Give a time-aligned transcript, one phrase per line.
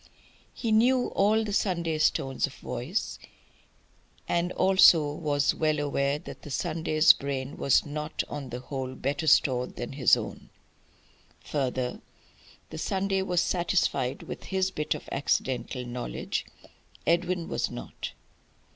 [0.55, 3.19] He knew all the Sunday's tones of voice;
[4.27, 8.95] and he also was well aware that the Sunday's brain was not on the whole
[8.95, 10.49] better stored than his own.
[11.43, 12.01] Further,
[12.71, 16.47] the Sunday was satisfied with his bit of accidental knowledge.
[17.05, 18.13] Edwin was not.